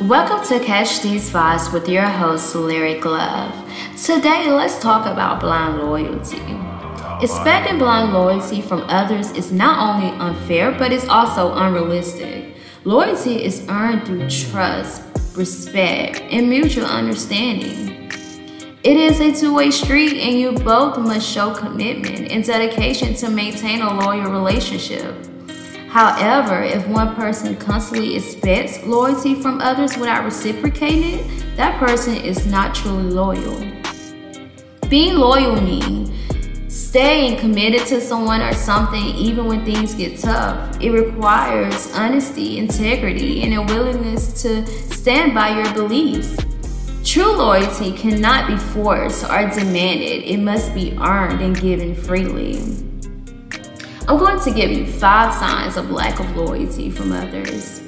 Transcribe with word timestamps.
Welcome 0.00 0.42
to 0.48 0.58
Catch 0.64 1.02
These 1.02 1.30
Vibes 1.30 1.70
with 1.70 1.86
your 1.86 2.06
host, 2.06 2.54
Lyric 2.54 3.04
Love. 3.04 3.52
Today, 4.02 4.50
let's 4.50 4.78
talk 4.80 5.04
about 5.04 5.40
blind 5.40 5.82
loyalty. 5.82 6.40
Expecting 7.22 7.78
blind 7.78 8.14
loyalty 8.14 8.62
from 8.62 8.84
others 8.88 9.32
is 9.32 9.52
not 9.52 9.78
only 9.78 10.16
unfair, 10.18 10.72
but 10.72 10.92
it's 10.92 11.06
also 11.08 11.52
unrealistic. 11.54 12.56
Loyalty 12.84 13.44
is 13.44 13.66
earned 13.68 14.06
through 14.06 14.30
trust, 14.30 15.02
respect, 15.36 16.22
and 16.22 16.48
mutual 16.48 16.86
understanding. 16.86 18.10
It 18.82 18.96
is 18.96 19.20
a 19.20 19.30
two 19.38 19.54
way 19.54 19.70
street, 19.70 20.22
and 20.22 20.38
you 20.38 20.52
both 20.52 20.98
must 20.98 21.28
show 21.28 21.54
commitment 21.54 22.30
and 22.30 22.42
dedication 22.44 23.12
to 23.16 23.28
maintain 23.28 23.82
a 23.82 23.92
loyal 23.92 24.30
relationship. 24.30 25.14
However, 25.94 26.60
if 26.60 26.84
one 26.88 27.14
person 27.14 27.54
constantly 27.54 28.16
expects 28.16 28.82
loyalty 28.82 29.36
from 29.36 29.60
others 29.60 29.96
without 29.96 30.24
reciprocating 30.24 31.24
that 31.54 31.78
person 31.78 32.16
is 32.16 32.46
not 32.46 32.74
truly 32.74 33.04
loyal. 33.04 33.56
Being 34.88 35.14
loyal 35.14 35.60
means 35.60 36.10
staying 36.66 37.38
committed 37.38 37.86
to 37.86 38.00
someone 38.00 38.40
or 38.40 38.52
something 38.54 39.04
even 39.04 39.46
when 39.46 39.64
things 39.64 39.94
get 39.94 40.18
tough. 40.18 40.76
It 40.80 40.90
requires 40.90 41.92
honesty, 41.94 42.58
integrity, 42.58 43.42
and 43.42 43.54
a 43.54 43.62
willingness 43.62 44.42
to 44.42 44.66
stand 44.92 45.32
by 45.32 45.50
your 45.50 45.72
beliefs. 45.74 46.36
True 47.04 47.36
loyalty 47.36 47.92
cannot 47.92 48.48
be 48.48 48.56
forced 48.56 49.22
or 49.30 49.48
demanded, 49.48 50.24
it 50.24 50.38
must 50.38 50.74
be 50.74 50.98
earned 50.98 51.40
and 51.40 51.56
given 51.56 51.94
freely. 51.94 52.84
I'm 54.14 54.20
going 54.20 54.38
to 54.44 54.52
give 54.52 54.70
you 54.70 54.86
five 54.86 55.34
signs 55.34 55.76
of 55.76 55.90
lack 55.90 56.20
of 56.20 56.36
loyalty 56.36 56.88
from 56.88 57.10
others. 57.10 57.82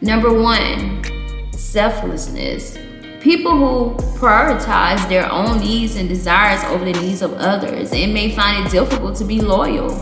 Number 0.00 0.32
one, 0.32 1.04
selflessness. 1.52 2.78
People 3.20 3.52
who 3.52 4.02
prioritize 4.18 5.06
their 5.10 5.30
own 5.30 5.60
needs 5.60 5.96
and 5.96 6.08
desires 6.08 6.64
over 6.70 6.82
the 6.82 6.98
needs 6.98 7.20
of 7.20 7.34
others 7.34 7.92
and 7.92 8.14
may 8.14 8.34
find 8.34 8.66
it 8.66 8.70
difficult 8.70 9.16
to 9.16 9.26
be 9.26 9.42
loyal. 9.42 9.94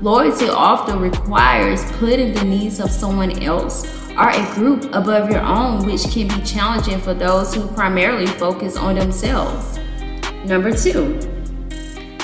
Loyalty 0.00 0.48
often 0.48 0.98
requires 0.98 1.84
putting 1.98 2.32
the 2.32 2.44
needs 2.44 2.80
of 2.80 2.90
someone 2.90 3.42
else 3.42 3.84
or 4.12 4.30
a 4.30 4.54
group 4.54 4.84
above 4.94 5.30
your 5.30 5.42
own, 5.42 5.84
which 5.84 6.04
can 6.04 6.28
be 6.28 6.42
challenging 6.42 7.00
for 7.00 7.12
those 7.12 7.52
who 7.52 7.68
primarily 7.74 8.26
focus 8.26 8.78
on 8.78 8.94
themselves. 8.94 9.78
Number 10.46 10.72
two, 10.72 11.20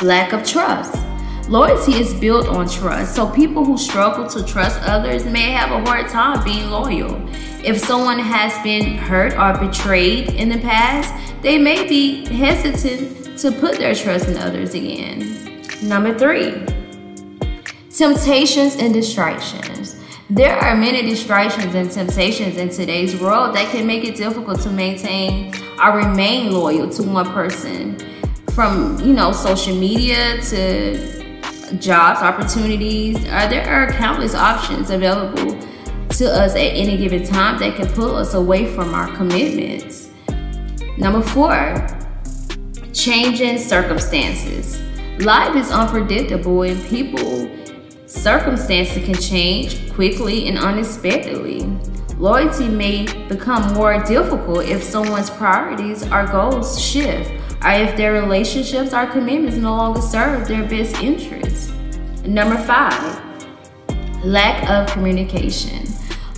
lack 0.01 0.33
of 0.33 0.43
trust. 0.47 1.04
Loyalty 1.49 1.93
is 1.97 2.15
built 2.15 2.49
on 2.49 2.67
trust, 2.67 3.15
so 3.15 3.29
people 3.29 3.67
who 3.67 3.77
struggle 3.77 4.27
to 4.29 4.43
trust 4.47 4.81
others 4.81 5.27
may 5.27 5.51
have 5.51 5.71
a 5.71 5.85
hard 5.85 6.09
time 6.09 6.43
being 6.43 6.71
loyal. 6.71 7.21
If 7.63 7.79
someone 7.81 8.19
has 8.19 8.53
been 8.63 8.97
hurt 8.97 9.37
or 9.37 9.59
betrayed 9.59 10.31
in 10.31 10.49
the 10.49 10.57
past, 10.59 11.13
they 11.43 11.59
may 11.59 11.87
be 11.87 12.25
hesitant 12.25 13.39
to 13.41 13.53
put 13.53 13.77
their 13.77 13.95
trust 13.95 14.27
in 14.29 14.39
others 14.39 14.73
again. 14.73 15.63
Number 15.83 16.19
three, 16.19 16.65
temptations 17.91 18.77
and 18.77 18.95
distractions. 18.95 20.03
There 20.31 20.57
are 20.57 20.75
many 20.75 21.03
distractions 21.03 21.75
and 21.75 21.91
temptations 21.91 22.57
in 22.57 22.71
today's 22.71 23.21
world 23.21 23.55
that 23.55 23.71
can 23.71 23.87
make 23.87 24.05
it 24.05 24.17
difficult 24.17 24.61
to 24.61 24.71
maintain 24.71 25.53
or 25.79 25.99
remain 25.99 26.53
loyal 26.53 26.89
to 26.89 27.03
one 27.03 27.31
person. 27.33 27.99
From, 28.55 28.99
you 29.01 29.13
know, 29.13 29.33
social 29.33 29.75
media 29.75 30.41
to 30.41 31.24
jobs, 31.79 32.21
opportunities. 32.21 33.17
Uh, 33.17 33.47
there 33.49 33.69
are 33.69 33.91
countless 33.93 34.35
options 34.35 34.91
available 34.91 35.59
to 36.11 36.27
us 36.27 36.53
at 36.53 36.59
any 36.59 36.97
given 36.97 37.25
time 37.25 37.59
that 37.59 37.77
can 37.77 37.89
pull 37.89 38.15
us 38.17 38.35
away 38.35 38.73
from 38.75 38.95
our 38.95 39.15
commitments. 39.17 40.11
Number 40.97 41.23
four, 41.23 41.87
changing 42.93 43.59
circumstances. 43.59 44.81
Life 45.21 45.57
is 45.57 45.71
unpredictable 45.71 46.63
and 46.63 46.83
people 46.87 47.51
circumstances 48.07 49.05
can 49.05 49.15
change 49.15 49.93
quickly 49.93 50.49
and 50.49 50.59
unexpectedly. 50.59 51.61
Loyalty 52.19 52.69
may 52.69 53.07
become 53.29 53.75
more 53.75 54.01
difficult 54.05 54.65
if 54.67 54.83
someone's 54.83 55.31
priorities 55.31 56.05
or 56.13 56.27
goals 56.27 56.81
shift 56.81 57.31
or 57.65 57.71
if 57.73 57.97
their 57.97 58.13
relationships 58.13 58.95
or 58.95 59.07
commitments 59.07 59.57
no 59.57 59.75
longer 59.75 60.01
serve 60.01 60.47
their 60.47 60.63
best 60.69 61.03
interests. 61.03 61.73
Number 62.25 62.57
five, 62.57 63.21
lack 64.25 64.71
of 64.71 64.93
communication. 64.93 65.89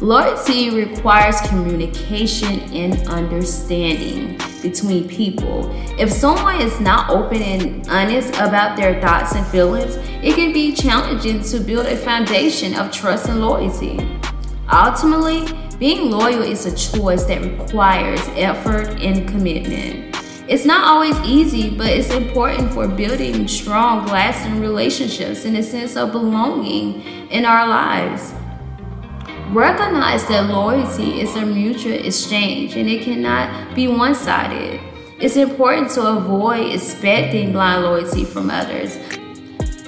Loyalty 0.00 0.70
requires 0.70 1.41
communication 1.42 2.60
and 2.72 3.06
understanding 3.09 4.38
between 4.62 5.09
people. 5.09 5.70
If 5.98 6.10
someone 6.10 6.60
is 6.60 6.81
not 6.81 7.10
open 7.10 7.42
and 7.42 7.88
honest 7.88 8.34
about 8.34 8.76
their 8.76 9.00
thoughts 9.00 9.34
and 9.34 9.47
feelings, 9.47 9.97
it 10.22 10.34
can 10.34 10.53
be 10.53 10.75
challenging 10.75 11.42
to 11.44 11.60
build 11.60 11.86
a 11.86 11.97
foundation 11.97 12.75
of 12.75 12.91
trust 12.91 13.28
and 13.28 13.41
loyalty. 13.41 13.98
Ultimately, 14.72 15.47
being 15.78 16.10
loyal 16.10 16.43
is 16.43 16.66
a 16.66 16.75
choice 16.75 17.25
that 17.25 17.41
requires 17.41 18.21
effort 18.31 18.88
and 19.00 19.28
commitment. 19.28 20.16
It's 20.49 20.65
not 20.65 20.84
always 20.84 21.19
easy, 21.21 21.71
but 21.77 21.87
it's 21.87 22.10
important 22.10 22.72
for 22.72 22.88
building 22.88 23.47
strong, 23.47 24.06
lasting 24.06 24.60
relationships 24.60 25.44
and 25.44 25.56
a 25.56 25.62
sense 25.62 25.97
of 25.97 26.12
belonging 26.12 27.03
in 27.31 27.44
our 27.44 27.69
lives. 27.69 28.34
Recognize 29.50 30.27
that 30.27 30.50
loyalty 30.50 31.21
is 31.21 31.37
a 31.37 31.47
mutual 31.47 31.93
exchange 31.93 32.77
and 32.77 32.88
it 32.88 33.04
cannot 33.04 33.75
be 33.75 33.87
one 33.87 34.15
sided. 34.15 34.81
It's 35.21 35.37
important 35.37 35.91
to 35.93 36.06
avoid 36.06 36.75
expecting 36.75 37.53
blind 37.53 37.84
loyalty 37.84 38.25
from 38.25 38.50
others 38.50 38.98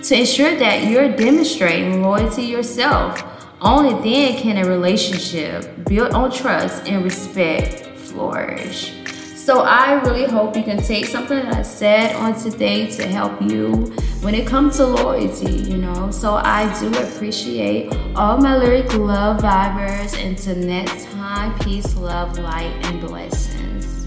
to 0.08 0.18
ensure 0.18 0.56
that 0.56 0.84
you're 0.84 1.14
demonstrating 1.16 2.02
loyalty 2.02 2.44
yourself. 2.44 3.37
Only 3.60 3.94
then 4.08 4.40
can 4.40 4.56
a 4.58 4.68
relationship 4.68 5.84
built 5.88 6.14
on 6.14 6.30
trust 6.30 6.86
and 6.86 7.02
respect 7.02 7.96
flourish. 7.98 8.94
So 9.34 9.62
I 9.62 9.94
really 10.02 10.26
hope 10.26 10.54
you 10.56 10.62
can 10.62 10.76
take 10.76 11.06
something 11.06 11.38
that 11.38 11.54
I 11.54 11.62
said 11.62 12.14
on 12.16 12.38
today 12.38 12.88
to 12.92 13.06
help 13.06 13.40
you 13.42 13.92
when 14.20 14.34
it 14.34 14.46
comes 14.46 14.76
to 14.76 14.86
loyalty, 14.86 15.50
you 15.50 15.78
know. 15.78 16.10
So 16.10 16.34
I 16.34 16.72
do 16.78 16.88
appreciate 16.98 17.92
all 18.14 18.38
my 18.38 18.56
lyric 18.56 18.94
love 18.94 19.40
vibers. 19.40 20.14
Until 20.24 20.54
next 20.56 21.06
time, 21.06 21.58
peace, 21.60 21.96
love, 21.96 22.38
light, 22.38 22.74
and 22.84 23.00
blessings. 23.00 23.97